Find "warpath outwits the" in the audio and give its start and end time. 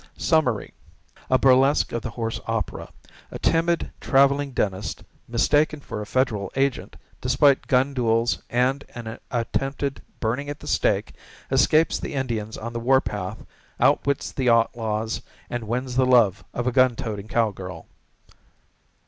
12.79-14.49